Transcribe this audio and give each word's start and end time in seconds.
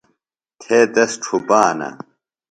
تھے 0.61 0.77
تس 0.93 1.11
ڇُھپانہ. 1.23 1.89